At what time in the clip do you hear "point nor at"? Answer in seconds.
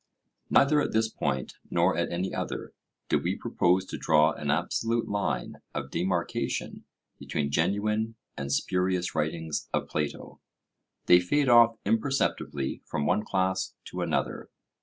1.09-2.11